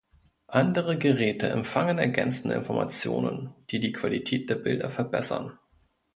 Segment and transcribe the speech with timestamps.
[0.47, 5.59] Andere Geräte empfangen ergänzende Informationen, die die Qualität der Bilder verbessern.